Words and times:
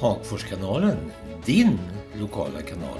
Hagforskanalen, 0.00 1.12
din 1.46 1.78
lokala 2.14 2.62
kanal. 2.62 2.98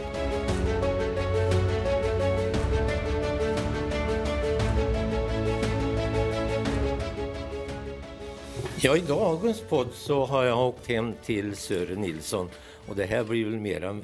Ja, 8.80 8.96
i 8.96 9.00
dagens 9.00 9.60
podd 9.60 9.88
så 9.92 10.24
har 10.24 10.44
jag 10.44 10.58
åkt 10.58 10.86
hem 10.86 11.12
till 11.24 11.56
Sören 11.56 12.00
Nilsson 12.00 12.48
och 12.88 12.96
det 12.96 13.06
här 13.06 13.24
blir 13.24 13.44
väl 13.44 13.60
mera 13.60 14.00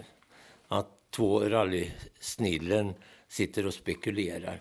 att 0.68 0.88
två 1.10 1.40
rallysnillen 1.40 2.94
sitter 3.28 3.66
och 3.66 3.74
spekulerar. 3.74 4.60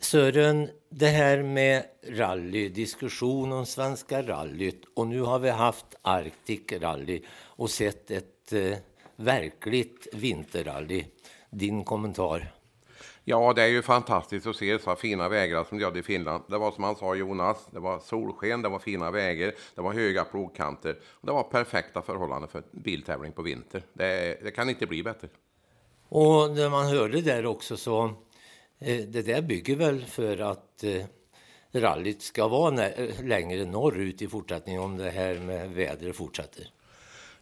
Sören, 0.00 0.70
det 0.88 1.06
här 1.06 1.42
med 1.42 1.84
rally, 2.08 2.68
diskussion 2.68 3.52
om 3.52 3.66
Svenska 3.66 4.22
rallyt 4.22 4.82
och 4.94 5.06
nu 5.06 5.20
har 5.20 5.38
vi 5.38 5.50
haft 5.50 5.86
Arctic 6.02 6.72
rally 6.72 7.22
och 7.30 7.70
sett 7.70 8.10
ett 8.10 8.52
eh, 8.52 8.78
verkligt 9.16 10.08
vinterrally. 10.12 11.04
Din 11.50 11.84
kommentar? 11.84 12.52
Ja, 13.24 13.52
det 13.52 13.62
är 13.62 13.66
ju 13.66 13.82
fantastiskt 13.82 14.46
att 14.46 14.56
se 14.56 14.78
så 14.78 14.96
fina 14.96 15.28
vägar 15.28 15.64
som 15.64 15.78
de 15.78 15.84
hade 15.84 15.98
i 15.98 16.02
Finland. 16.02 16.44
Det 16.48 16.58
var 16.58 16.72
som 16.72 16.84
han 16.84 16.96
sa 16.96 17.14
Jonas, 17.14 17.66
det 17.70 17.80
var 17.80 17.98
solsken, 17.98 18.62
det 18.62 18.68
var 18.68 18.78
fina 18.78 19.10
vägar, 19.10 19.52
det 19.74 19.80
var 19.80 19.92
höga 19.92 20.24
plogkanter. 20.24 20.98
Det 21.20 21.32
var 21.32 21.42
perfekta 21.42 22.02
förhållanden 22.02 22.50
för 22.50 22.62
biltävling 22.70 23.32
på 23.32 23.42
vinter. 23.42 23.82
Det, 23.92 24.38
det 24.44 24.50
kan 24.50 24.68
inte 24.68 24.86
bli 24.86 25.02
bättre. 25.02 25.28
Och 26.08 26.50
när 26.50 26.70
man 26.70 26.86
hörde 26.86 27.20
där 27.20 27.46
också 27.46 27.76
så, 27.76 28.14
det 28.78 29.26
där 29.26 29.42
bygger 29.42 29.76
väl 29.76 30.04
för 30.04 30.38
att 30.38 30.84
eh, 30.84 31.04
rallyt 31.72 32.22
ska 32.22 32.48
vara 32.48 32.88
längre 33.22 33.64
norrut 33.64 34.22
i 34.22 34.28
fortsättningen 34.28 34.82
om 34.82 34.96
det 34.96 35.10
här 35.10 35.34
med 35.34 35.70
vädret 35.70 36.16
fortsätter. 36.16 36.70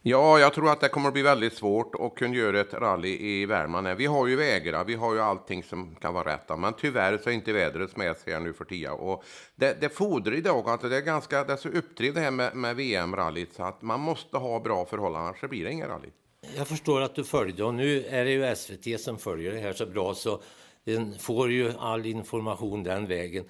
Ja, 0.08 0.38
jag 0.38 0.54
tror 0.54 0.70
att 0.70 0.80
det 0.80 0.88
kommer 0.88 1.08
att 1.08 1.12
bli 1.12 1.22
väldigt 1.22 1.52
svårt 1.52 1.94
att 2.00 2.14
kunna 2.14 2.34
göra 2.34 2.60
ett 2.60 2.74
rally 2.74 3.18
i 3.20 3.46
Värmland. 3.46 3.88
Vi 3.88 4.06
har 4.06 4.26
ju 4.26 4.36
vägar, 4.36 4.84
vi 4.84 4.94
har 4.94 5.14
ju 5.14 5.20
allting 5.20 5.62
som 5.62 5.94
kan 5.94 6.14
vara 6.14 6.34
rätt. 6.34 6.58
Men 6.58 6.72
tyvärr 6.72 7.18
så 7.18 7.30
är 7.30 7.34
inte 7.34 7.52
vädret 7.52 7.96
med 7.96 8.16
sig 8.16 8.40
nu 8.40 8.52
för 8.52 8.64
tiden. 8.64 8.92
Och 8.92 9.24
det, 9.54 9.80
det 9.80 9.88
fordrar 9.88 10.34
idag 10.34 10.68
att 10.68 10.80
det 10.80 10.96
är 10.96 11.00
ganska, 11.00 11.44
det 11.44 11.52
är 11.52 11.56
så 11.56 11.68
uppdrivet 11.68 12.14
det 12.14 12.20
här 12.20 12.30
med, 12.30 12.56
med 12.56 12.76
VM-rallyt 12.76 13.54
så 13.54 13.62
att 13.62 13.82
man 13.82 14.00
måste 14.00 14.36
ha 14.36 14.60
bra 14.60 14.84
förhållanden, 14.84 15.28
annars 15.28 15.50
blir 15.50 15.64
det 15.64 15.72
ingen 15.72 15.88
rally. 15.88 16.08
Jag 16.56 16.68
förstår 16.68 17.00
att 17.00 17.14
du 17.14 17.24
följde 17.24 17.64
och 17.64 17.74
nu 17.74 18.04
är 18.04 18.24
det 18.24 18.30
ju 18.30 18.56
SVT 18.56 19.00
som 19.00 19.18
följer 19.18 19.52
det 19.52 19.58
här 19.58 19.72
så 19.72 19.86
bra 19.86 20.14
så 20.14 20.40
den 20.86 21.18
får 21.18 21.50
ju 21.50 21.72
all 21.78 22.06
information 22.06 22.82
den 22.82 23.06
vägen. 23.06 23.44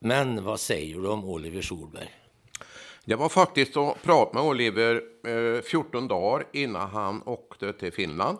Men 0.00 0.44
vad 0.44 0.60
säger 0.60 0.94
du 0.94 1.08
om 1.08 1.24
Oliver 1.24 1.62
Solberg? 1.62 2.10
Det 3.04 3.14
var 3.14 3.28
faktiskt 3.28 3.76
och 3.76 4.02
pratade 4.02 4.34
med 4.34 4.50
Oliver 4.50 5.02
eh, 5.26 5.62
14 5.62 6.08
dagar 6.08 6.46
innan 6.52 6.90
han 6.90 7.22
åkte 7.22 7.72
till 7.72 7.92
Finland 7.92 8.38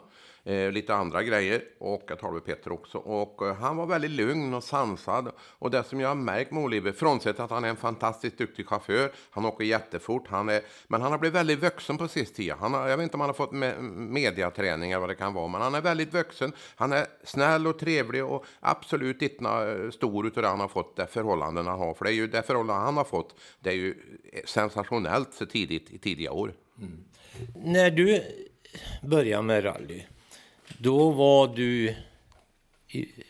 eh, 0.51 0.73
lite 0.73 0.95
andra 0.95 1.23
grejer 1.23 1.65
och 1.79 2.05
jag 2.09 2.19
talade 2.19 2.35
med 2.35 2.45
Peter 2.45 2.73
också. 2.73 2.99
Och 2.99 3.47
eh, 3.47 3.55
han 3.55 3.77
var 3.77 3.87
väldigt 3.87 4.11
lugn 4.11 4.55
och 4.55 4.65
sansad. 4.65 5.33
Och 5.39 5.71
det 5.71 5.85
som 5.85 6.01
jag 6.01 6.09
har 6.09 6.15
märkt 6.15 6.53
med 6.53 6.65
Oliver, 6.65 6.93
frånsett 6.93 7.41
att 7.41 7.51
han 7.51 7.65
är 7.65 7.69
en 7.69 7.77
fantastiskt 7.77 8.39
duktig 8.39 8.67
chaufför, 8.67 9.13
han 9.31 9.45
åker 9.45 9.65
jättefort, 9.65 10.29
han 10.29 10.49
är, 10.49 10.61
men 10.87 11.03
han 11.03 11.13
har 11.13 11.19
blivit 11.19 11.37
väldigt 11.37 11.59
vuxen 11.59 11.99
på 11.99 12.09
sist 12.09 12.37
tid. 12.37 12.53
Han 12.53 12.75
har, 12.75 12.89
jag 12.89 12.97
vet 12.97 13.05
inte 13.05 13.15
om 13.15 13.21
han 13.21 13.29
har 13.29 13.35
fått 13.35 13.53
me 13.53 13.75
mediaträning 13.81 14.91
eller 14.91 15.01
vad 15.01 15.09
det 15.09 15.15
kan 15.15 15.35
vara, 15.35 15.49
men 15.49 15.61
han 15.61 15.75
är 15.75 15.81
väldigt 15.81 16.15
vuxen. 16.15 16.53
Han 16.77 16.93
är 16.93 17.07
snäll 17.25 17.67
och 17.67 17.79
trevlig 17.79 18.25
och 18.25 18.45
absolut 18.61 19.23
inte 19.23 19.45
eh, 19.45 19.91
stor 19.91 20.27
utav 20.27 20.43
det 20.43 20.49
han 20.49 20.61
har 20.61 20.69
fått, 20.69 20.97
det 20.97 21.07
förhållanden 21.07 21.67
han 21.67 21.79
har. 21.79 21.95
För 21.95 22.05
det 22.05 22.11
är 22.11 22.15
ju 22.15 22.27
det 22.27 22.43
förhållande 22.43 22.83
han 22.83 22.97
har 22.97 23.05
fått, 23.05 23.35
det 23.61 23.71
är 23.71 23.75
ju 23.75 23.95
eh, 24.33 24.41
sensationellt 24.45 25.35
så 25.35 25.47
tidigt 25.47 25.91
i 25.91 25.99
tidiga 25.99 26.33
år. 26.33 26.55
Mm. 26.79 27.05
När 27.55 27.91
du 27.91 28.23
började 29.03 29.43
med 29.43 29.65
rally, 29.65 30.03
då 30.83 31.11
var 31.11 31.49
du... 31.49 31.97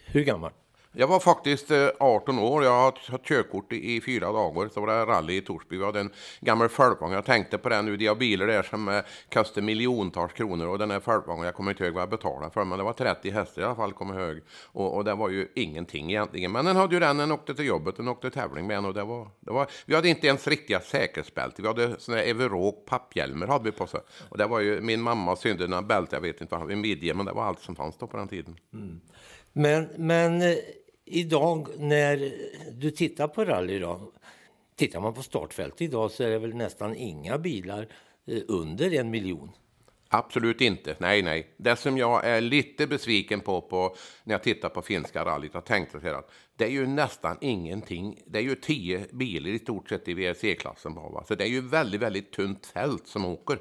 Hur 0.07 0.25
gammal? 0.25 0.53
Jag 0.93 1.07
var 1.07 1.21
faktiskt 1.21 1.71
eh, 1.71 1.89
18 2.01 2.39
år. 2.39 2.65
Jag 2.65 2.71
har 2.71 2.83
haft 2.83 3.25
körkort 3.25 3.73
i 3.73 4.01
fyra 4.01 4.33
dagar. 4.33 4.69
Så 4.69 4.81
var 4.81 4.87
det 4.87 5.07
rally 5.07 5.37
i 5.37 5.41
Torsby. 5.41 5.77
Vi 5.77 5.85
hade 5.85 6.01
en 6.01 6.11
gammal 6.41 6.69
folkvagn. 6.69 7.13
Jag 7.13 7.25
tänkte 7.25 7.59
på 7.59 7.69
den 7.69 7.85
nu. 7.85 7.97
De 7.97 8.07
har 8.07 8.15
bilar 8.15 8.47
där 8.47 8.63
som 8.63 8.89
eh, 8.89 9.01
kostar 9.33 9.63
miljontals 9.63 10.33
kronor. 10.33 10.67
Och 10.67 10.79
den 10.79 10.91
här 10.91 11.01
folkvagnen, 11.01 11.45
jag 11.45 11.55
kommer 11.55 11.71
inte 11.71 11.85
ihåg 11.85 11.95
vad 11.95 12.03
jag 12.03 12.11
betalade 12.11 12.51
för. 12.51 12.65
Men 12.65 12.79
det 12.79 12.85
var 12.85 12.93
30 12.93 13.31
hästar 13.31 13.63
i 13.63 13.65
alla 13.65 13.75
fall, 13.75 13.93
kommer 13.93 14.21
jag 14.21 14.29
ihåg. 14.29 14.41
Och, 14.65 14.97
och 14.97 15.05
det 15.05 15.15
var 15.15 15.29
ju 15.29 15.49
ingenting 15.55 16.11
egentligen. 16.11 16.53
Men 16.53 16.65
den 16.65 16.77
hade 16.77 16.95
ju 16.95 17.01
den. 17.01 17.17
Den 17.17 17.33
åkte 17.33 17.55
till 17.55 17.67
jobbet. 17.67 17.97
Den 17.97 18.09
åkte 18.09 18.31
tävling 18.31 18.67
med 18.67 18.77
en. 18.77 18.85
Och 18.85 18.95
det 18.95 19.05
var, 19.05 19.29
det 19.41 19.53
var, 19.53 19.67
vi 19.87 19.95
hade 19.95 20.09
inte 20.09 20.27
ens 20.27 20.47
riktiga 20.47 20.81
säkerhetsbälten. 20.81 21.63
Vi 21.63 21.69
hade 21.69 22.01
såna 22.01 22.19
här 22.19 22.25
Everok 22.25 22.87
papphjälmar 22.87 23.47
hade 23.47 23.65
vi 23.65 23.73
på 23.73 23.85
oss 23.85 23.95
Och 24.29 24.39
det 24.39 24.47
var 24.47 24.61
ju 24.61 24.81
min 24.81 25.03
mamma 25.03 25.37
synderna 25.37 25.83
bälte. 25.83 26.17
Jag 26.17 26.21
vet 26.21 26.41
inte 26.41 26.51
vad, 26.51 26.61
han 26.61 26.69
hade 26.69 26.79
i 26.79 26.83
midje. 26.83 27.15
Men 27.15 27.27
det 27.27 27.33
var 27.33 27.45
allt 27.45 27.61
som 27.61 27.77
fanns 27.77 27.99
då 27.99 28.07
på 28.07 28.17
den 28.17 28.29
tiden. 28.29 28.57
Mm. 28.73 29.01
Men, 29.53 29.89
men 29.97 30.43
eh, 30.43 30.57
idag 31.11 31.69
när 31.79 32.33
du 32.73 32.91
tittar 32.91 33.29
på 33.29 33.45
rally 33.45 33.79
då? 33.79 34.13
tittar 34.81 35.01
man 35.01 35.15
på 35.15 35.23
startfältet 35.23 35.83
idag 35.83 36.11
så 36.11 36.23
är 36.23 36.31
det 36.31 36.39
väl 36.39 36.55
nästan 36.55 36.97
inga 36.97 37.39
bilar 37.39 37.89
eh, 38.27 38.43
under 38.49 38.95
en 38.95 39.11
miljon. 39.11 39.51
Absolut 40.09 40.61
inte. 40.61 40.97
Nej, 40.99 41.23
nej. 41.23 41.55
Det 41.57 41.77
som 41.77 41.99
jag 41.99 42.25
är 42.25 42.41
lite 42.41 42.87
besviken 42.87 43.41
på, 43.41 43.61
på 43.61 43.97
när 44.25 44.35
jag 44.35 44.43
tittar 44.43 44.69
på 44.69 44.83
finska 44.83 45.25
rallyt, 45.25 45.51
jag 45.55 45.65
tänkte 45.65 46.01
så 46.01 46.09
att 46.09 46.31
det 46.57 46.65
är 46.65 46.69
ju 46.69 46.87
nästan 46.87 47.37
ingenting. 47.41 48.23
Det 48.27 48.39
är 48.39 48.43
ju 48.43 48.55
tio 48.55 49.07
bilar 49.13 49.51
i 49.51 49.59
stort 49.59 49.89
sett 49.89 50.09
i 50.09 50.15
VRC-klassen 50.15 50.95
bara. 50.95 51.25
Så 51.25 51.35
det 51.35 51.45
är 51.45 51.49
ju 51.49 51.61
väldigt, 51.61 52.01
väldigt 52.01 52.33
tunt 52.33 52.67
fält 52.67 53.07
som 53.07 53.25
åker. 53.25 53.59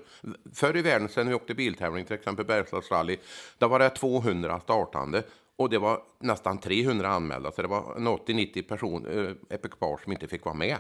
Förr 0.54 0.78
i 0.78 0.82
världen, 0.82 1.10
sen 1.10 1.28
vi 1.28 1.34
åkte 1.34 1.54
biltävling, 1.54 2.06
till 2.06 2.16
exempel 2.16 2.46
Bergslagsrally, 2.46 3.18
då 3.58 3.68
var 3.68 3.80
det 3.80 3.90
200 3.90 4.60
startande 4.60 5.24
och 5.60 5.70
det 5.70 5.78
var 5.78 6.02
nästan 6.20 6.58
300 6.58 7.08
anmälda, 7.08 7.52
så 7.52 7.62
det 7.62 7.68
var 7.68 7.82
80-90 7.82 8.62
personer, 8.68 9.28
eh, 9.50 9.56
ekipage 9.56 10.04
som 10.04 10.12
inte 10.12 10.28
fick 10.28 10.46
vara 10.46 10.56
med. 10.56 10.78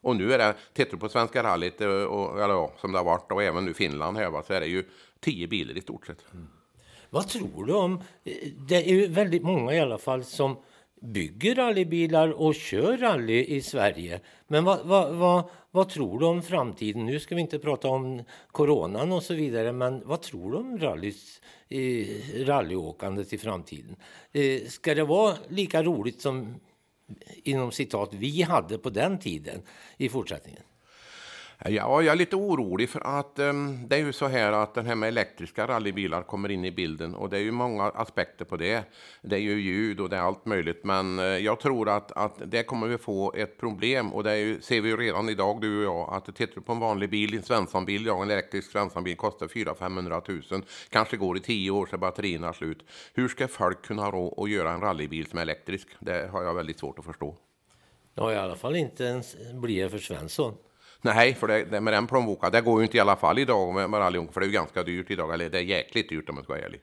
Och 0.00 0.16
nu 0.16 0.32
är 0.32 0.38
det, 0.38 0.54
tittar 0.72 0.90
du 0.90 0.96
på 0.96 1.08
Svenska 1.08 1.42
rallyt, 1.42 1.80
eh, 1.80 1.88
och, 1.88 2.42
eller 2.42 2.54
ja, 2.54 2.72
som 2.80 2.92
det 2.92 2.98
har 2.98 3.04
varit, 3.04 3.32
och 3.32 3.42
även 3.42 3.64
nu 3.64 3.74
Finland 3.74 4.16
här, 4.16 4.30
va, 4.30 4.42
så 4.42 4.52
är 4.52 4.60
det 4.60 4.66
ju 4.66 4.84
10 5.20 5.46
bilar 5.46 5.76
i 5.76 5.80
stort 5.80 6.06
sett. 6.06 6.24
Mm. 6.32 6.46
Vad 7.10 7.28
tror 7.28 7.66
du 7.66 7.72
om, 7.72 8.00
eh, 8.24 8.32
det 8.68 8.76
är 8.76 8.94
ju 8.94 9.06
väldigt 9.06 9.42
många 9.42 9.74
i 9.74 9.80
alla 9.80 9.98
fall 9.98 10.24
som 10.24 10.56
bygger 11.06 11.54
rallybilar 11.54 12.28
och 12.28 12.54
kör 12.54 12.98
rally 12.98 13.44
i 13.44 13.62
Sverige. 13.62 14.20
Men 14.46 14.64
vad, 14.64 14.86
vad, 14.86 15.14
vad, 15.14 15.44
vad, 15.70 15.88
tror 15.88 16.20
du 16.20 16.26
om 16.26 16.42
framtiden? 16.42 17.06
Nu 17.06 17.20
ska 17.20 17.34
vi 17.34 17.40
inte 17.40 17.58
prata 17.58 17.88
om 17.88 18.22
coronan 18.46 19.12
och 19.12 19.22
så 19.22 19.34
vidare, 19.34 19.72
men 19.72 20.02
vad 20.08 20.22
tror 20.22 20.52
du 20.52 20.58
om 20.58 20.78
rallys, 20.78 21.40
eh, 21.68 22.06
rallyåkandet 22.44 23.32
i 23.32 23.38
framtiden? 23.38 23.96
Eh, 24.32 24.60
ska 24.68 24.94
det 24.94 25.04
vara 25.04 25.36
lika 25.48 25.82
roligt 25.82 26.20
som 26.20 26.54
inom 27.42 27.72
citat 27.72 28.14
vi 28.14 28.42
hade 28.42 28.78
på 28.78 28.90
den 28.90 29.18
tiden 29.18 29.62
i 29.96 30.08
fortsättningen? 30.08 30.62
Ja, 31.64 32.02
jag 32.02 32.12
är 32.12 32.16
lite 32.16 32.36
orolig 32.36 32.88
för 32.90 33.18
att 33.18 33.38
um, 33.38 33.88
det 33.88 33.96
är 33.96 34.00
ju 34.00 34.12
så 34.12 34.26
här 34.26 34.52
att 34.52 34.74
den 34.74 34.86
här 34.86 34.94
med 34.94 35.08
elektriska 35.08 35.66
rallybilar 35.66 36.22
kommer 36.22 36.50
in 36.50 36.64
i 36.64 36.70
bilden 36.70 37.14
och 37.14 37.30
det 37.30 37.36
är 37.36 37.42
ju 37.42 37.50
många 37.50 37.82
aspekter 37.82 38.44
på 38.44 38.56
det. 38.56 38.84
Det 39.22 39.36
är 39.36 39.40
ju 39.40 39.60
ljud 39.60 40.00
och 40.00 40.08
det 40.08 40.16
är 40.16 40.20
allt 40.20 40.46
möjligt, 40.46 40.84
men 40.84 41.18
uh, 41.18 41.24
jag 41.24 41.60
tror 41.60 41.88
att, 41.88 42.12
att 42.12 42.42
det 42.44 42.62
kommer 42.62 42.86
vi 42.86 42.98
få 42.98 43.32
ett 43.32 43.58
problem 43.58 44.12
och 44.12 44.24
det 44.24 44.38
ju, 44.38 44.60
ser 44.60 44.80
vi 44.80 44.88
ju 44.88 44.96
redan 44.96 45.28
idag 45.28 45.60
du 45.60 45.78
och 45.78 45.84
jag 45.84 46.14
att 46.14 46.36
tittar 46.36 46.54
du 46.54 46.60
på 46.60 46.72
en 46.72 46.78
vanlig 46.78 47.10
bil, 47.10 47.34
en 47.34 47.42
Svenssonbil, 47.42 48.06
ja 48.06 48.22
en 48.22 48.30
elektrisk 48.30 48.70
Svenssonbil 48.70 49.16
kostar 49.16 49.48
400 49.48 49.74
500 49.78 50.22
000, 50.28 50.42
kanske 50.88 51.16
går 51.16 51.36
i 51.36 51.40
tio 51.40 51.70
år 51.70 51.86
så 51.86 51.98
batterierna 51.98 52.52
slut. 52.52 52.84
Hur 53.14 53.28
ska 53.28 53.48
folk 53.48 53.82
kunna 53.82 54.02
ha 54.02 54.10
råd 54.10 54.34
att 54.36 54.50
göra 54.50 54.72
en 54.72 54.80
rallybil 54.80 55.26
som 55.26 55.38
är 55.38 55.42
elektrisk? 55.42 55.88
Det 55.98 56.30
har 56.32 56.42
jag 56.42 56.54
väldigt 56.54 56.78
svårt 56.78 56.98
att 56.98 57.04
förstå. 57.04 57.36
Ja, 58.14 58.32
i 58.32 58.36
alla 58.36 58.56
fall 58.56 58.76
inte 58.76 59.04
ens 59.04 59.36
blir 59.52 59.82
det 59.82 59.90
för 59.90 59.98
Svensson. 59.98 60.54
Nej, 61.02 61.34
för 61.34 61.46
det, 61.46 61.64
det 61.64 61.80
med 61.80 61.92
den 61.92 62.06
plånboken, 62.06 62.52
det 62.52 62.60
går 62.60 62.80
ju 62.80 62.84
inte 62.84 62.96
i 62.96 63.00
alla 63.00 63.16
fall 63.16 63.38
idag 63.38 63.74
med, 63.74 63.90
med 63.90 64.28
för 64.32 64.40
det 64.40 64.44
är 64.44 64.48
ju 64.48 64.52
ganska 64.52 64.82
dyrt 64.82 65.10
idag, 65.10 65.34
eller 65.34 65.50
det 65.50 65.58
är 65.58 65.62
jäkligt 65.62 66.08
dyrt 66.08 66.28
om 66.28 66.36
jag 66.36 66.44
ska 66.44 66.52
vara 66.52 66.64
ärlig. 66.64 66.80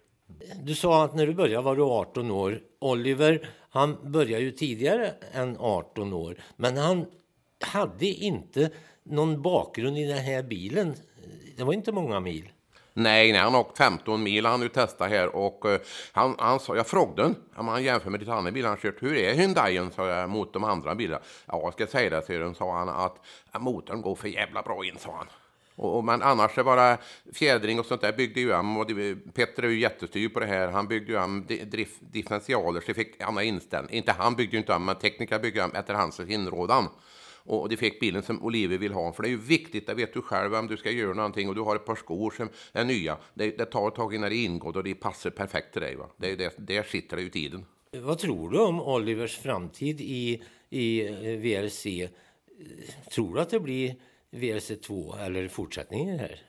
Du 0.63 0.75
sa 0.75 1.03
att 1.03 1.15
när 1.15 1.27
du 1.27 1.33
började 1.33 1.63
var 1.63 1.75
du 1.75 1.83
18 1.83 2.31
år. 2.31 2.59
Oliver, 2.79 3.49
han 3.69 4.11
började 4.11 4.43
ju 4.43 4.51
tidigare 4.51 5.13
än 5.31 5.57
18 5.59 6.13
år, 6.13 6.37
men 6.55 6.77
han 6.77 7.05
hade 7.59 8.05
inte 8.05 8.69
någon 9.03 9.41
bakgrund 9.41 9.97
i 9.97 10.05
den 10.05 10.17
här 10.17 10.43
bilen. 10.43 10.95
Det 11.57 11.63
var 11.63 11.73
inte 11.73 11.91
många 11.91 12.19
mil. 12.19 12.49
Nej, 12.93 13.31
nej, 13.31 13.41
han 13.41 13.53
har 13.53 13.61
åkt 13.61 13.77
15 13.77 14.23
mil, 14.23 14.45
han 14.45 14.59
nu 14.59 14.69
testat 14.69 15.09
här 15.09 15.35
och 15.35 15.65
uh, 15.65 15.77
han, 16.11 16.35
han 16.39 16.59
sa, 16.59 16.75
jag 16.75 16.87
frågade 16.87 17.21
honom, 17.21 17.37
om 17.55 17.67
han 17.67 17.83
jämför 17.83 18.09
med 18.09 18.19
lite 18.19 18.33
andra 18.33 18.51
bilar 18.51 18.69
han 18.69 18.77
kört, 18.77 19.03
hur 19.03 19.15
är 19.15 19.33
Hyundaien 19.33 19.91
sa 19.91 20.07
jag, 20.07 20.29
mot 20.29 20.53
de 20.53 20.63
andra 20.63 20.95
bilarna? 20.95 21.23
Ja, 21.45 21.61
jag 21.63 21.73
ska 21.73 21.87
säga 21.87 22.09
det 22.09 22.21
till 22.21 22.39
dem, 22.39 22.55
sa 22.55 22.77
han, 22.77 22.89
att 22.89 23.15
motorn 23.61 24.01
går 24.01 24.15
för 24.15 24.27
jävla 24.27 24.61
bra 24.61 24.85
in, 24.85 24.97
sa 24.99 25.15
han. 25.17 25.27
Och, 25.75 25.97
och, 25.97 26.03
men 26.03 26.21
annars 26.21 26.57
är 26.57 26.63
bara 26.63 26.97
fjädring 27.33 27.79
och 27.79 27.85
sånt 27.85 28.01
där 28.01 28.13
byggde 28.13 28.41
ju 28.41 28.53
han, 28.53 28.77
och 28.77 28.87
det, 28.87 29.15
Petter 29.15 29.63
är 29.63 29.67
ju 29.67 29.79
jättestyr 29.79 30.29
på 30.29 30.39
det 30.39 30.45
här, 30.45 30.67
han 30.67 30.87
byggde 30.87 31.11
ju 31.11 31.17
han 31.17 31.47
differentialer 31.99 32.81
så 32.81 32.93
fick 32.93 33.21
andra 33.21 33.43
inställning. 33.43 33.95
Inte 33.95 34.11
han 34.11 34.35
byggde 34.35 34.55
ju 34.55 34.59
inte 34.59 34.73
han, 34.73 34.85
men 34.85 34.95
tekniker 34.95 35.39
byggde 35.39 35.61
han 35.61 35.75
efter 35.75 35.93
hans 35.93 36.19
inrådan 36.19 36.87
och 37.45 37.69
de 37.69 37.77
fick 37.77 37.99
bilen 37.99 38.23
som 38.23 38.43
Oliver 38.43 38.77
vill 38.77 38.93
ha. 38.93 39.13
För 39.13 39.23
det 39.23 39.29
är 39.29 39.31
ju 39.31 39.41
viktigt, 39.41 39.87
det 39.87 39.93
vet 39.93 40.13
du 40.13 40.21
själv, 40.21 40.55
om 40.55 40.67
du 40.67 40.77
ska 40.77 40.91
göra 40.91 41.13
någonting 41.13 41.49
och 41.49 41.55
du 41.55 41.61
har 41.61 41.75
ett 41.75 41.85
par 41.85 41.95
skor 41.95 42.31
som 42.31 42.49
är 42.73 42.85
nya. 42.85 43.17
Det, 43.33 43.57
det 43.57 43.65
tar 43.65 43.87
ett 43.87 43.95
tag 43.95 44.15
innan 44.15 44.29
det 44.29 44.35
ingår 44.35 44.77
och 44.77 44.83
det 44.83 44.95
passar 44.95 45.29
perfekt 45.29 45.73
till 45.73 45.81
dig. 45.81 45.95
Va? 45.95 46.09
Det, 46.17 46.35
det, 46.35 46.53
där 46.57 46.83
sitter 46.83 47.17
det 47.17 47.23
ju 47.23 47.29
tiden. 47.29 47.65
Vad 47.91 48.19
tror 48.19 48.49
du 48.49 48.59
om 48.59 48.81
Olivers 48.81 49.37
framtid 49.37 50.01
i, 50.01 50.43
i 50.69 51.05
eh, 51.05 51.39
VRC? 51.39 52.09
Tror 53.11 53.35
du 53.35 53.41
att 53.41 53.49
det 53.49 53.59
blir 53.59 53.95
VRC2 54.31 55.19
eller 55.25 55.47
fortsättningen 55.47 56.19
här? 56.19 56.41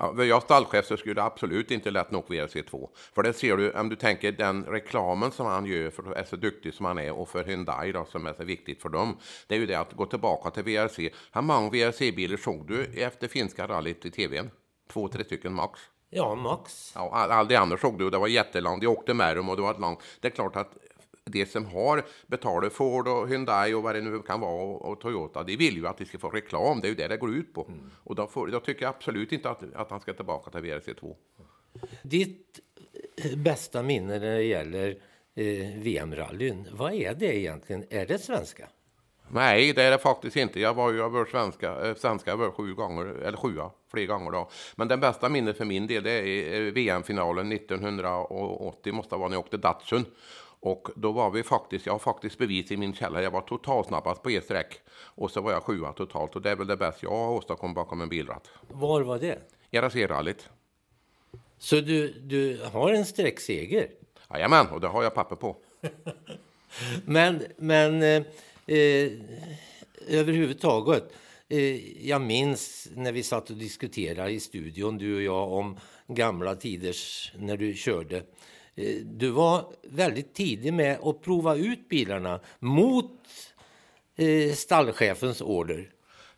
Ja, 0.00 0.12
var 0.12 0.24
jag 0.24 0.42
stallchef 0.42 0.86
så 0.86 0.96
skulle 0.96 1.14
det 1.14 1.22
absolut 1.22 1.70
inte 1.70 1.90
lätt 1.90 2.10
nog 2.10 2.24
VRC2. 2.28 2.88
För 3.14 3.22
det 3.22 3.32
ser 3.32 3.56
du, 3.56 3.72
om 3.72 3.88
du 3.88 3.96
tänker 3.96 4.32
den 4.32 4.64
reklamen 4.64 5.30
som 5.30 5.46
han 5.46 5.66
gör 5.66 5.90
för 5.90 6.10
att 6.10 6.16
är 6.16 6.24
så 6.24 6.36
duktig 6.36 6.74
som 6.74 6.86
han 6.86 6.98
är 6.98 7.12
och 7.12 7.28
för 7.28 7.44
Hyundai 7.44 7.92
då, 7.92 8.04
som 8.04 8.26
är 8.26 8.32
så 8.32 8.44
viktigt 8.44 8.82
för 8.82 8.88
dem. 8.88 9.16
Det 9.46 9.54
är 9.54 9.58
ju 9.58 9.66
det 9.66 9.74
att 9.74 9.92
gå 9.92 10.06
tillbaka 10.06 10.50
till 10.50 10.62
VRC. 10.62 11.10
Hur 11.32 11.42
många 11.42 11.70
VRC-bilar 11.70 12.36
såg 12.36 12.66
du 12.66 12.84
efter 12.84 13.28
finska 13.28 13.68
rallyt 13.68 14.04
i 14.04 14.10
tvn? 14.10 14.50
Två, 14.92 15.08
tre 15.08 15.24
stycken 15.24 15.54
max. 15.54 15.80
Ja, 16.10 16.34
max. 16.34 16.92
Ja, 16.94 17.10
all, 17.12 17.30
all 17.30 17.48
det 17.48 17.56
andra 17.56 17.76
såg 17.76 17.98
du, 17.98 18.10
det 18.10 18.18
var 18.18 18.28
jättelångt. 18.28 18.80
De 18.80 18.86
åkte 18.86 19.14
med 19.14 19.36
dem 19.36 19.48
och 19.48 19.56
det 19.56 19.62
var 19.62 19.70
ett 19.70 19.80
långt. 19.80 20.02
Det 20.20 20.28
är 20.28 20.32
klart 20.32 20.56
att 20.56 20.72
de 21.30 21.46
som 21.46 21.66
har 21.66 22.04
betalat 22.26 22.72
Ford 22.72 23.08
och 23.08 23.28
Hyundai 23.28 23.74
och 23.74 23.82
vad 23.82 23.94
det 23.94 24.00
nu 24.00 24.22
kan 24.22 24.40
vara 24.40 24.62
och, 24.62 24.90
och 24.90 25.00
Toyota, 25.00 25.42
de 25.42 25.56
vill 25.56 25.76
ju 25.76 25.86
att 25.86 25.98
de 25.98 26.04
ska 26.04 26.18
få 26.18 26.30
reklam. 26.30 26.80
Det 26.80 26.86
är 26.86 26.88
ju 26.88 26.94
det 26.94 27.08
det 27.08 27.16
går 27.16 27.34
ut 27.34 27.54
på. 27.54 27.64
Mm. 27.68 27.90
Och 28.04 28.14
då, 28.14 28.26
får, 28.26 28.46
då, 28.46 28.60
tycker 28.60 28.82
jag 28.82 28.94
absolut 28.94 29.32
inte 29.32 29.50
att, 29.50 29.74
att 29.74 29.90
han 29.90 30.00
ska 30.00 30.12
tillbaka 30.12 30.50
till 30.50 30.60
VRC2. 30.60 31.14
Ditt 32.02 32.60
bästa 33.36 33.82
minne 33.82 34.18
när 34.18 34.36
det 34.36 34.42
gäller 34.42 34.88
eh, 35.34 35.44
VM-rallyn, 35.76 36.68
vad 36.72 36.92
är 36.92 37.14
det 37.14 37.38
egentligen? 37.38 37.84
Är 37.90 38.06
det 38.06 38.18
svenska? 38.18 38.68
Nej, 39.32 39.72
det 39.72 39.82
är 39.82 39.90
det 39.90 39.98
faktiskt 39.98 40.36
inte. 40.36 40.60
Jag 40.60 40.74
var 40.74 40.92
ju 40.92 41.02
över 41.02 41.24
svenska, 41.24 41.86
eh, 41.86 41.94
svenska 41.94 42.32
över 42.32 42.50
sju 42.50 42.74
gånger, 42.74 43.04
eller 43.04 43.38
sjua, 43.38 43.70
fler 43.90 44.06
gånger 44.06 44.30
då. 44.30 44.50
Men 44.76 44.88
den 44.88 45.00
bästa 45.00 45.28
minnet 45.28 45.56
för 45.56 45.64
min 45.64 45.86
del, 45.86 46.06
är 46.06 46.70
VM-finalen 46.70 47.52
1980, 47.52 48.92
måste 48.92 49.16
vara 49.16 49.28
när 49.28 49.36
jag 49.36 49.44
åkte 49.44 49.56
Datsun. 49.56 50.04
Och 50.60 50.88
då 50.96 51.12
var 51.12 51.30
vi 51.30 51.42
faktiskt, 51.42 51.86
jag 51.86 51.92
har 51.92 51.98
faktiskt 51.98 52.38
bevis 52.38 52.70
i 52.70 52.76
min 52.76 52.94
källare, 52.94 53.22
jag 53.22 53.30
var 53.30 53.40
totalsnabbast 53.40 54.22
på 54.22 54.30
E-sträck. 54.30 54.80
Och 54.90 55.30
så 55.30 55.40
var 55.40 55.52
jag 55.52 55.62
sjua 55.62 55.92
totalt 55.92 56.36
och 56.36 56.42
det 56.42 56.50
är 56.50 56.56
väl 56.56 56.66
det 56.66 56.76
bästa 56.76 56.98
jag 57.02 57.10
har 57.10 57.30
åstadkommit 57.30 57.74
bakom 57.74 58.00
en 58.00 58.08
bilratt. 58.08 58.50
Var 58.68 59.00
var 59.00 59.18
det? 59.18 59.38
RAC-rallyt. 59.70 60.48
Så 61.58 61.80
du, 61.80 62.12
du 62.20 62.62
har 62.72 62.92
en 62.92 63.06
sträckseger? 63.06 63.90
Jajamän, 64.30 64.66
och 64.68 64.80
det 64.80 64.88
har 64.88 65.02
jag 65.02 65.14
papper 65.14 65.36
på. 65.36 65.56
men 67.04 67.42
men 67.56 68.02
eh, 68.02 68.22
eh, 68.76 69.12
överhuvudtaget, 70.08 71.12
eh, 71.48 72.06
jag 72.08 72.20
minns 72.20 72.88
när 72.94 73.12
vi 73.12 73.22
satt 73.22 73.50
och 73.50 73.56
diskuterade 73.56 74.30
i 74.30 74.40
studion, 74.40 74.98
du 74.98 75.16
och 75.16 75.22
jag, 75.22 75.52
om 75.52 75.76
gamla 76.06 76.54
tiders 76.54 77.32
när 77.36 77.56
du 77.56 77.74
körde. 77.74 78.22
Eh, 78.74 78.96
du 79.04 79.30
var 79.30 79.64
väldigt 79.82 80.34
tidig 80.34 80.72
med 80.72 80.98
att 81.02 81.22
prova 81.22 81.56
ut 81.56 81.88
bilarna 81.88 82.40
mot 82.58 83.10
eh, 84.16 84.52
stallchefens 84.52 85.40
order. 85.40 85.90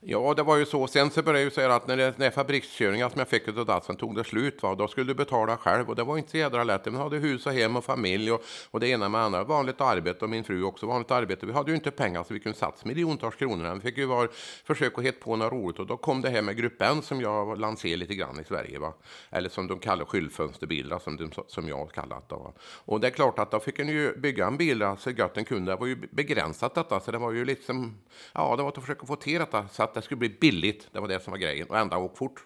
Ja, 0.05 0.35
det 0.35 0.43
var 0.43 0.57
ju 0.57 0.67
så. 0.67 0.87
Sen 0.87 1.11
så 1.11 1.23
började 1.23 1.39
jag 1.39 1.45
ju 1.45 1.51
säga 1.51 1.75
att 1.75 1.87
när 1.87 1.97
det 1.97 2.19
när 2.19 2.31
fabrikskörningar 2.31 3.09
som 3.09 3.19
jag 3.19 3.29
fick 3.29 3.49
av 3.49 3.67
Datsun 3.67 3.97
tog 3.97 4.17
det 4.17 4.25
slut, 4.25 4.63
va, 4.63 4.75
då 4.75 4.89
skulle 4.89 5.07
du 5.07 5.15
betala 5.15 5.57
själv 5.57 5.89
och 5.89 5.97
det 5.97 6.05
var 6.05 6.19
inte 6.19 6.31
så 6.31 6.37
jädra 6.37 6.65
lätt. 6.65 6.85
Man 6.85 6.95
hade 6.95 7.19
hus 7.19 7.47
och 7.47 7.53
hem 7.53 7.77
och 7.77 7.85
familj 7.85 8.33
och, 8.33 8.45
och 8.71 8.81
det 8.81 8.89
ena 8.89 9.09
med 9.09 9.21
det 9.21 9.25
andra. 9.25 9.45
Vanligt 9.45 9.81
arbete 9.81 10.25
och 10.25 10.31
min 10.31 10.45
fru 10.45 10.63
också 10.63 10.87
vanligt 10.87 11.11
arbete. 11.11 11.47
Vi 11.47 11.53
hade 11.53 11.71
ju 11.71 11.75
inte 11.75 11.91
pengar 11.91 12.23
så 12.23 12.35
vi 12.35 12.41
kunde 12.41 12.59
satsa 12.59 12.89
miljontals 12.89 13.35
kronor. 13.35 13.75
Vi 13.75 13.81
fick 13.81 13.99
ju 13.99 14.07
var, 14.07 14.29
försöka 14.65 15.01
hitta 15.03 15.25
på 15.25 15.37
något 15.37 15.53
roligt 15.53 15.79
och 15.79 15.87
då 15.87 15.97
kom 15.97 16.21
det 16.21 16.31
här 16.31 16.43
med 16.43 16.57
Grupp 16.57 16.83
N 16.83 17.03
som 17.03 17.21
jag 17.21 17.59
lanserade 17.59 17.97
lite 17.97 18.15
grann 18.15 18.41
i 18.41 18.45
Sverige. 18.45 18.79
Va? 18.79 18.93
Eller 19.31 19.49
som 19.49 19.67
de 19.67 19.79
kallar 19.79 20.05
skyltfönsterbilar 20.05 20.99
som, 20.99 21.17
de, 21.17 21.31
som 21.49 21.69
jag 21.69 21.93
kallat 21.93 22.29
det. 22.29 22.35
Va? 22.35 22.53
Och 22.61 23.01
det 23.01 23.07
är 23.07 23.11
klart 23.11 23.39
att 23.39 23.51
då 23.51 23.61
fick 23.61 23.79
en 23.79 23.89
ju 23.89 24.17
bygga 24.17 24.47
en 24.47 24.57
bil 24.57 24.85
så 24.99 25.13
gott 25.13 25.37
en 25.37 25.45
kunde. 25.45 25.73
Det 25.73 25.77
var 25.77 25.87
ju 25.87 25.97
begränsat 26.11 26.75
detta 26.75 27.01
så 27.01 27.11
det 27.11 27.19
var 27.19 27.33
ju 27.33 27.45
liksom, 27.45 27.99
ja 28.33 28.57
det 28.57 28.63
var 28.63 28.69
att 28.69 28.81
försöka 28.81 29.07
få 29.07 29.17
till 29.17 29.39
detta 29.39 29.69
så 29.69 29.92
att 29.93 30.03
det 30.03 30.03
skulle 30.03 30.19
bli 30.19 30.29
billigt. 30.29 30.89
Det 30.93 31.01
var 31.01 31.09
det 31.09 31.21
som 31.21 31.31
var 31.31 31.39
grejen. 31.39 31.69
Och 31.69 31.79
ändå 31.79 31.97
åk 31.97 32.17
fort. 32.17 32.45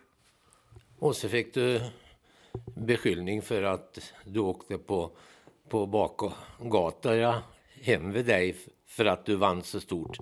Och 0.99 1.17
så 1.17 1.29
fick 1.29 1.55
du 1.55 1.81
beskyllning 2.65 3.43
för 3.43 3.63
att 3.63 4.13
du 4.25 4.41
åkte 4.41 4.79
på, 4.79 5.11
på 5.69 5.87
bakgata 5.87 7.17
ja, 7.17 7.43
hem 7.83 8.13
vid 8.13 8.27
dig 8.27 8.57
för 8.87 9.05
att 9.05 9.27
du 9.27 9.37
vann 9.37 9.63
så 9.63 9.81
stort. 9.81 10.19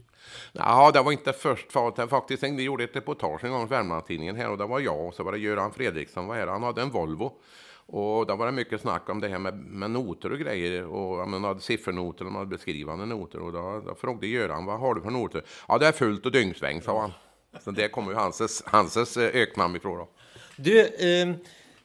Ja, 0.53 0.91
det 0.91 1.03
var 1.03 1.13
inte 1.13 1.33
först. 1.33 1.73
För 1.73 2.07
faktiskt, 2.07 2.43
vi 2.43 2.63
gjorde 2.63 2.85
ett 2.85 2.97
reportage 2.97 3.45
en 3.45 3.51
gång 3.51 3.63
i 3.63 3.69
Värmlandstidningen 3.69 4.37
här 4.37 4.51
och 4.51 4.59
det 4.59 4.67
var 4.67 4.81
jag 4.81 5.07
och 5.07 5.15
så 5.15 5.23
var 5.23 5.33
det 5.33 5.39
Göran 5.39 5.73
Fredriksson 5.73 6.27
var 6.27 6.35
här. 6.35 6.47
Han 6.47 6.63
hade 6.63 6.83
en 6.83 6.91
Volvo. 6.91 7.41
Och 7.87 8.27
då 8.27 8.37
var 8.37 8.47
det 8.47 8.53
mycket 8.53 8.81
snack 8.81 9.09
om 9.09 9.21
det 9.21 9.29
här 9.29 9.39
med, 9.39 9.55
med 9.55 9.91
noter 9.91 10.33
och 10.33 10.39
grejer. 10.39 10.85
Och 10.85 11.29
man 11.29 11.45
hade 11.45 11.61
siffernoter 11.61 12.25
och 12.25 12.33
man 12.33 12.41
hade 12.41 12.57
beskrivande 12.57 13.07
noter. 13.07 13.39
Och 13.39 13.53
då, 13.53 13.83
då 13.87 13.95
frågade 13.95 14.27
Göran, 14.27 14.65
vad 14.65 14.81
har 14.81 14.95
du 14.95 15.01
för 15.01 15.11
noter? 15.11 15.45
Ja, 15.69 15.79
det 15.79 15.87
är 15.87 15.93
fullt 15.93 16.27
och 16.27 16.33
dyngsväng, 16.33 16.83
sa 16.83 17.01
han. 17.01 17.13
Så 17.61 17.71
det 17.71 17.89
kommer 17.89 18.13
ju 18.13 18.17
Hanses, 18.17 18.63
Hanses 18.67 19.17
eh, 19.17 19.43
öknamn 19.43 19.77
ifrån. 19.77 19.99
Då. 19.99 20.09
Du, 20.57 20.81
eh, 20.81 21.35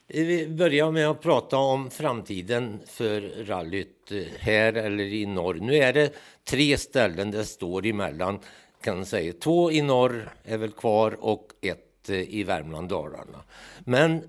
vi 0.06 0.48
börjar 0.48 0.90
med 0.90 1.08
att 1.08 1.20
prata 1.20 1.56
om 1.56 1.90
framtiden 1.90 2.80
för 2.86 3.44
rallyt 3.44 4.12
eh, 4.12 4.22
här 4.38 4.72
eller 4.72 5.04
i 5.04 5.26
norr. 5.26 5.54
Nu 5.54 5.76
är 5.76 5.92
det 5.92 6.12
tre 6.44 6.78
ställen 6.78 7.30
det 7.30 7.44
står 7.44 7.86
emellan. 7.86 8.38
Kan 8.82 9.06
säga. 9.06 9.32
Två 9.32 9.70
i 9.72 9.82
norr 9.82 10.34
är 10.44 10.58
väl 10.58 10.72
kvar 10.72 11.16
och 11.20 11.48
ett 11.60 12.10
eh, 12.10 12.34
i 12.34 12.44
Värmland, 12.44 12.88
Dalarna. 12.88 13.44
Men 13.78 14.22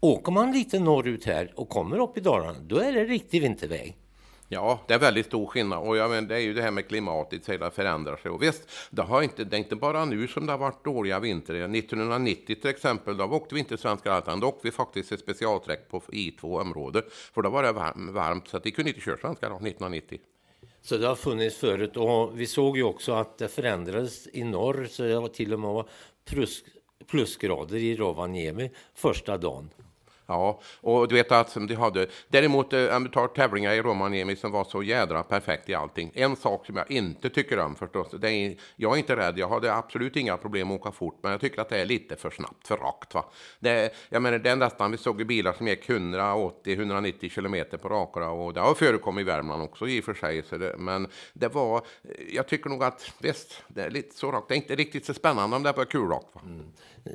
åker 0.00 0.32
man 0.32 0.52
lite 0.52 0.78
norrut 0.78 1.24
här 1.24 1.52
och 1.56 1.68
kommer 1.68 1.98
upp 1.98 2.18
i 2.18 2.20
Dalarna, 2.20 2.58
då 2.62 2.78
är 2.78 2.92
det 2.92 3.04
riktig 3.04 3.42
vinterväg. 3.42 3.96
Ja, 4.52 4.80
det 4.86 4.94
är 4.94 4.98
väldigt 4.98 5.26
stor 5.26 5.46
skillnad. 5.46 5.78
Och 5.78 5.96
jag 5.96 6.10
men, 6.10 6.28
det 6.28 6.34
är 6.34 6.40
ju 6.40 6.54
det 6.54 6.62
här 6.62 6.70
med 6.70 6.88
klimatet, 6.88 7.46
det 7.46 7.70
förändrar 7.70 8.16
sig. 8.16 8.30
Och 8.30 8.42
visst, 8.42 8.70
det, 8.90 9.02
har 9.02 9.22
inte, 9.22 9.44
det 9.44 9.56
är 9.56 9.58
inte 9.58 9.76
bara 9.76 10.04
nu 10.04 10.28
som 10.28 10.46
det 10.46 10.52
har 10.52 10.58
varit 10.58 10.84
dåliga 10.84 11.20
vintrar. 11.20 11.56
1990 11.56 12.56
till 12.60 12.70
exempel, 12.70 13.16
då 13.16 13.24
åkte 13.24 13.54
vi 13.54 13.60
inte 13.60 13.78
Svenska 13.78 14.10
rallyt, 14.10 14.40
då 14.40 14.46
åkte 14.46 14.60
vi 14.62 14.70
faktiskt 14.70 15.12
ett 15.12 15.20
specialträck 15.20 15.88
på 15.88 16.00
I2-område. 16.00 17.02
För 17.34 17.42
då 17.42 17.50
var 17.50 17.62
det 17.62 17.72
varmt, 18.12 18.48
så 18.48 18.56
att 18.56 18.66
vi 18.66 18.70
kunde 18.70 18.90
inte 18.90 19.00
köra 19.00 19.16
Svenska 19.16 19.48
då, 19.48 19.54
1990. 19.54 20.18
Så 20.82 20.96
det 20.96 21.06
har 21.06 21.16
funnits 21.16 21.56
förut 21.56 21.96
och 21.96 22.40
vi 22.40 22.46
såg 22.46 22.76
ju 22.76 22.82
också 22.82 23.12
att 23.12 23.38
det 23.38 23.48
förändrades 23.48 24.28
i 24.32 24.44
norr 24.44 24.86
så 24.90 25.02
det 25.02 25.20
var 25.20 25.28
till 25.28 25.52
och 25.52 25.60
med 25.60 25.84
plus, 26.24 26.64
plusgrader 27.06 27.76
i 27.76 27.96
Rovaniemi 27.96 28.70
första 28.94 29.38
dagen. 29.38 29.70
Ja, 30.30 30.60
och 30.80 31.08
du 31.08 31.14
vet 31.14 31.32
att 31.32 31.54
de 31.54 31.74
hade. 31.74 32.06
Däremot, 32.28 32.72
om 32.72 33.04
du 33.04 33.10
tar 33.10 33.28
tävlingar 33.28 33.72
i 33.72 33.82
Romaniemi 33.82 34.36
som 34.36 34.52
var 34.52 34.64
så 34.64 34.82
jädra 34.82 35.22
perfekt 35.22 35.68
i 35.68 35.74
allting. 35.74 36.10
En 36.14 36.36
sak 36.36 36.66
som 36.66 36.76
jag 36.76 36.90
inte 36.90 37.30
tycker 37.30 37.58
om 37.58 37.76
förstås, 37.76 38.08
det 38.18 38.30
är, 38.30 38.56
jag 38.76 38.92
är 38.92 38.96
inte 38.96 39.16
rädd, 39.16 39.38
jag 39.38 39.48
hade 39.48 39.74
absolut 39.74 40.16
inga 40.16 40.36
problem 40.36 40.70
att 40.70 40.80
åka 40.80 40.92
fort, 40.92 41.18
men 41.22 41.32
jag 41.32 41.40
tycker 41.40 41.60
att 41.60 41.68
det 41.68 41.80
är 41.80 41.86
lite 41.86 42.16
för 42.16 42.30
snabbt, 42.30 42.68
för 42.68 42.76
rakt. 42.76 43.14
Va? 43.14 43.24
Det, 43.58 43.94
jag 44.08 44.22
menar, 44.22 44.38
det 44.38 44.50
är 44.50 44.56
nästan, 44.56 44.90
vi 44.90 44.96
såg 44.98 45.26
bilar 45.26 45.52
som 45.52 45.68
gick 45.68 45.88
180-190 45.88 47.28
kilometer 47.28 47.78
på 47.78 47.88
rakra 47.88 48.30
och 48.30 48.54
det 48.54 48.60
har 48.60 48.74
förekommit 48.74 49.22
i 49.22 49.24
Värmland 49.24 49.62
också 49.62 49.88
i 49.88 50.00
och 50.00 50.04
för 50.04 50.14
sig. 50.14 50.42
Så 50.42 50.56
det, 50.56 50.76
men 50.78 51.08
det 51.32 51.48
var, 51.48 51.76
eh, 51.76 52.34
jag 52.34 52.48
tycker 52.48 52.70
nog 52.70 52.84
att 52.84 53.12
visst, 53.18 53.62
det 53.68 53.82
är 53.82 53.90
lite 53.90 54.16
så 54.16 54.32
rakt. 54.32 54.48
Det 54.48 54.54
är 54.54 54.56
inte 54.56 54.74
riktigt 54.74 55.04
så 55.04 55.14
spännande 55.14 55.56
om 55.56 55.62
det 55.62 55.68
är 55.68 55.72
på 55.72 55.84
kulrakt. 55.84 56.42
Mm. 56.44 56.66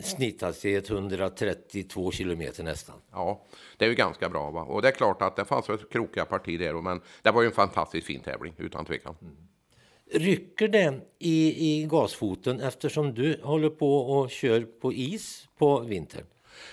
Snitthastighet 0.03 0.89
132 0.89 2.11
kilometer 2.11 2.63
nästan. 2.63 2.95
Ja, 3.15 3.45
det 3.77 3.85
är 3.85 3.89
ju 3.89 3.95
ganska 3.95 4.29
bra. 4.29 4.51
Va? 4.51 4.61
Och 4.61 4.81
det 4.81 4.87
är 4.87 4.91
klart 4.91 5.21
att 5.21 5.35
det 5.35 5.45
fanns 5.45 5.69
ett 5.69 5.89
krokiga 5.89 6.25
parti 6.25 6.59
där, 6.59 6.73
men 6.73 7.01
det 7.21 7.31
var 7.31 7.41
ju 7.41 7.45
en 7.45 7.53
fantastiskt 7.53 8.07
fin 8.07 8.21
tävling 8.21 8.53
utan 8.57 8.85
tvekan. 8.85 9.15
Mm. 9.21 9.35
Rycker 10.11 10.67
det 10.67 10.99
i, 11.19 11.67
i 11.73 11.85
gasfoten 11.85 12.59
eftersom 12.61 13.13
du 13.13 13.39
håller 13.43 13.69
på 13.69 13.97
och 13.97 14.31
kör 14.31 14.61
på 14.61 14.93
is 14.93 15.47
på 15.57 15.79
vintern? 15.79 16.25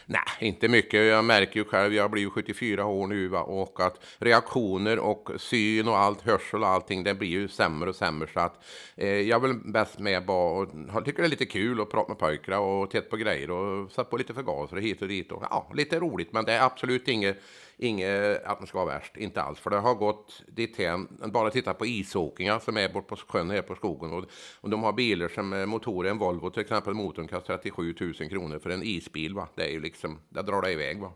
Nej, 0.07 0.21
inte 0.39 0.69
mycket. 0.69 1.07
Jag 1.07 1.25
märker 1.25 1.61
ju 1.61 1.65
själv, 1.65 1.95
jag 1.95 2.11
blir 2.11 2.23
ju 2.23 2.31
74 2.31 2.87
år 2.87 3.07
nu 3.07 3.29
va? 3.29 3.41
och 3.41 3.81
att 3.81 4.05
reaktioner 4.19 4.99
och 4.99 5.31
syn 5.37 5.89
och 5.89 5.99
allt, 5.99 6.21
hörsel 6.21 6.63
och 6.63 6.69
allting, 6.69 7.05
det 7.05 7.15
blir 7.15 7.29
ju 7.29 7.49
sämre 7.49 7.89
och 7.89 7.97
sämre. 7.97 8.29
Så 8.35 8.41
att 8.41 8.65
eh, 8.97 9.09
jag 9.09 9.41
vill 9.41 9.55
bäst 9.55 9.99
med 9.99 10.27
bara 10.27 10.67
och 10.95 11.05
tycker 11.05 11.23
det 11.23 11.27
är 11.27 11.31
lite 11.31 11.47
kul 11.47 11.81
att 11.81 11.91
prata 11.91 12.09
med 12.09 12.19
pojkar 12.19 12.59
och 12.59 12.91
titta 12.91 13.11
på 13.11 13.17
grejer 13.17 13.51
och 13.51 13.91
sätta 13.91 14.05
på 14.05 14.17
lite 14.17 14.35
förgasare 14.35 14.81
hit 14.81 15.03
och 15.03 15.09
dit. 15.09 15.33
Och, 15.33 15.43
ja, 15.51 15.71
lite 15.75 16.01
roligt, 16.01 16.33
men 16.33 16.45
det 16.45 16.53
är 16.53 16.63
absolut 16.63 17.09
inget 17.09 17.43
Inget 17.83 18.45
att 18.45 18.61
man 18.61 18.67
ska 18.67 18.85
vara 18.85 18.95
värst, 18.95 19.17
inte 19.17 19.43
alls. 19.43 19.59
För 19.59 19.71
det 19.71 19.77
har 19.77 19.95
gått 19.95 20.43
dithän, 20.47 21.09
bara 21.27 21.51
titta 21.51 21.75
på 21.75 21.87
isåkningar 21.87 22.59
som 22.59 22.77
är 22.77 22.89
bort 22.89 23.07
på 23.07 23.17
sjön 23.17 23.51
här 23.51 23.63
på 23.63 23.75
skogen. 23.75 24.13
Och, 24.13 24.25
och 24.61 24.71
de 24.71 24.83
har 24.83 24.93
bilar 24.93 25.29
som 25.29 25.53
eh, 25.53 25.67
motorer, 25.67 26.11
en 26.11 26.19
Volvo 26.19 26.51
till 26.51 26.63
exempel, 26.63 26.95
motorn 26.95 27.29
kostar 27.29 27.57
37 27.57 27.95
000 28.01 28.15
kronor 28.15 28.59
för 28.59 28.71
en 28.71 28.83
isbil. 28.83 29.35
Va? 29.35 29.49
Det 29.55 29.72
är 29.72 29.72
ju 29.73 29.81
liksom, 29.81 30.21
där 30.29 30.43
drar 30.43 30.63
det 30.63 30.73
iväg. 30.73 31.01
Va? 31.01 31.13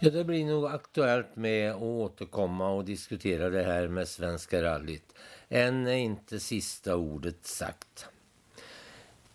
Ja, 0.00 0.10
det 0.10 0.24
blir 0.24 0.44
nog 0.44 0.66
aktuellt 0.66 1.36
med 1.36 1.70
att 1.70 1.82
återkomma 1.82 2.70
och 2.70 2.84
diskutera 2.84 3.50
det 3.50 3.62
här 3.62 3.88
med 3.88 4.08
Svenska 4.08 4.62
rallyt. 4.62 5.14
Än 5.48 5.86
är 5.86 5.96
inte 5.96 6.40
sista 6.40 6.96
ordet 6.96 7.46
sagt. 7.46 8.06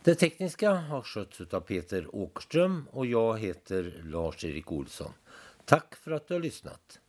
Det 0.04 0.16
tekniska 0.16 0.72
har 0.72 1.02
skötts 1.02 1.54
av 1.54 1.60
Peter 1.62 2.16
Åkerström 2.16 2.88
och 2.92 3.06
jag 3.06 3.40
heter 3.40 4.02
Lars-Erik 4.04 4.72
Olsson. 4.72 5.14
Tack 5.66 5.96
för 5.96 6.12
att 6.12 6.28
du 6.28 6.34
har 6.34 6.42
lyssnat. 6.42 7.00